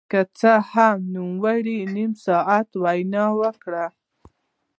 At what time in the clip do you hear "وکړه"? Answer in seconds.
3.41-3.85